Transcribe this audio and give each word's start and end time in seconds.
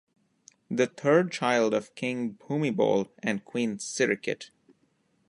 The 0.71 0.87
third 0.87 1.31
child 1.31 1.75
of 1.75 1.93
King 1.93 2.31
Bhumibol 2.33 3.09
and 3.21 3.45
Queen 3.45 3.77
Sirikit. 3.77 4.49